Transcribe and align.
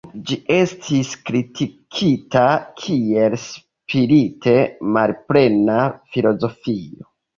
Ĝi 0.27 0.35
estis 0.53 1.09
kritikita 1.29 2.45
kiel 2.79 3.37
spirite 3.43 4.57
malplena 4.97 5.77
filozofio. 6.17 7.11